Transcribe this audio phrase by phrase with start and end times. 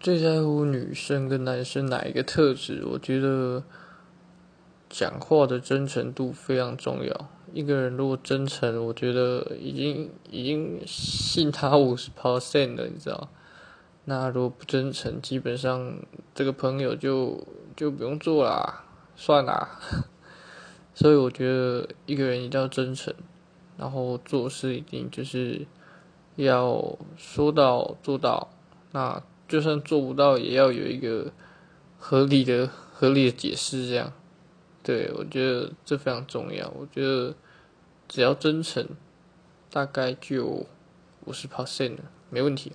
[0.00, 2.84] 最在乎女生跟男生哪一个特质？
[2.86, 3.64] 我觉得
[4.88, 7.28] 讲话的真诚度非常重要。
[7.52, 13.28] 一个人如果真诚，我觉得已经已经信他五十 percent 了，你知道？
[14.04, 15.98] 那如果不真诚，基本上
[16.32, 17.44] 这个朋友就
[17.74, 18.84] 就不用做啦，
[19.16, 19.80] 算啦。
[20.94, 23.12] 所以我觉得一个人一定要真诚，
[23.76, 25.66] 然后做事一定就是
[26.36, 28.48] 要说到做到。
[28.92, 31.32] 那就算做不到，也要有一个
[31.98, 34.12] 合理的、合理的解释，这样。
[34.82, 36.68] 对我觉得这非常重要。
[36.78, 37.34] 我觉得
[38.06, 38.86] 只要真诚，
[39.70, 40.66] 大概就
[41.24, 41.96] 五十 percent，
[42.30, 42.72] 没问题。